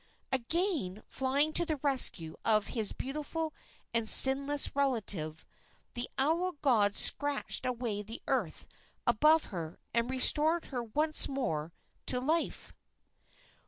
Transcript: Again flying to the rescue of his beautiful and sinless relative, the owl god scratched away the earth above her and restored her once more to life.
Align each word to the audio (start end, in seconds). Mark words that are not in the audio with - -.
Again 0.31 1.03
flying 1.07 1.53
to 1.53 1.63
the 1.63 1.77
rescue 1.77 2.35
of 2.43 2.65
his 2.73 2.91
beautiful 2.91 3.53
and 3.93 4.09
sinless 4.09 4.75
relative, 4.75 5.45
the 5.93 6.09
owl 6.17 6.53
god 6.63 6.95
scratched 6.95 7.67
away 7.67 8.01
the 8.01 8.19
earth 8.25 8.65
above 9.05 9.43
her 9.53 9.77
and 9.93 10.09
restored 10.09 10.65
her 10.73 10.81
once 10.81 11.27
more 11.29 11.71
to 12.07 12.19
life. 12.19 12.73